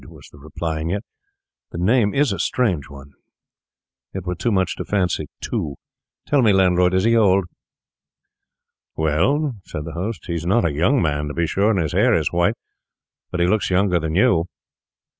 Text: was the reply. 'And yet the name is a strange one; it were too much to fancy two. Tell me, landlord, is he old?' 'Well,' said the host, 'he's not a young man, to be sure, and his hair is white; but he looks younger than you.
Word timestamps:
was 0.09 0.27
the 0.31 0.39
reply. 0.39 0.79
'And 0.79 0.89
yet 0.89 1.03
the 1.71 1.77
name 1.77 2.11
is 2.11 2.31
a 2.33 2.39
strange 2.39 2.89
one; 2.89 3.11
it 4.15 4.25
were 4.25 4.33
too 4.33 4.51
much 4.51 4.75
to 4.77 4.83
fancy 4.83 5.27
two. 5.41 5.75
Tell 6.25 6.41
me, 6.41 6.51
landlord, 6.53 6.95
is 6.95 7.03
he 7.03 7.15
old?' 7.15 7.45
'Well,' 8.95 9.57
said 9.63 9.85
the 9.85 9.91
host, 9.93 10.25
'he's 10.25 10.43
not 10.43 10.65
a 10.65 10.71
young 10.73 11.03
man, 11.03 11.27
to 11.27 11.35
be 11.35 11.45
sure, 11.45 11.69
and 11.69 11.79
his 11.79 11.91
hair 11.91 12.15
is 12.15 12.33
white; 12.33 12.55
but 13.29 13.41
he 13.41 13.45
looks 13.45 13.69
younger 13.69 13.99
than 13.99 14.15
you. 14.15 14.47